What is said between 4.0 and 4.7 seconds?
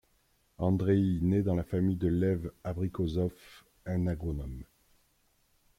agronome.